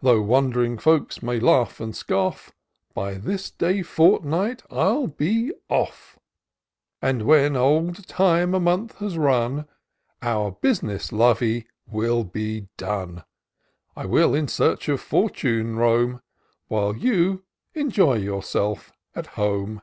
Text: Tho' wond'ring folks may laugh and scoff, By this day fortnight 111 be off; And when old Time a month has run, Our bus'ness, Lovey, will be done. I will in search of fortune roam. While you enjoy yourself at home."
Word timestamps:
Tho' 0.00 0.22
wond'ring 0.22 0.78
folks 0.78 1.22
may 1.22 1.38
laugh 1.38 1.78
and 1.78 1.94
scoff, 1.94 2.54
By 2.94 3.16
this 3.18 3.50
day 3.50 3.82
fortnight 3.82 4.62
111 4.70 5.14
be 5.18 5.52
off; 5.68 6.18
And 7.02 7.26
when 7.26 7.54
old 7.54 8.06
Time 8.08 8.54
a 8.54 8.60
month 8.60 8.94
has 8.96 9.18
run, 9.18 9.68
Our 10.22 10.52
bus'ness, 10.52 11.12
Lovey, 11.12 11.66
will 11.86 12.24
be 12.24 12.68
done. 12.78 13.24
I 13.94 14.06
will 14.06 14.34
in 14.34 14.48
search 14.48 14.88
of 14.88 15.02
fortune 15.02 15.76
roam. 15.76 16.22
While 16.68 16.96
you 16.96 17.44
enjoy 17.74 18.14
yourself 18.16 18.90
at 19.14 19.26
home." 19.36 19.82